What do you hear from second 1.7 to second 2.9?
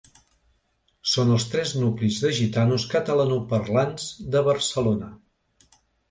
nuclis de gitanos